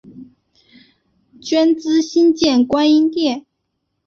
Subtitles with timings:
[1.39, 3.45] 捐资新建观音殿。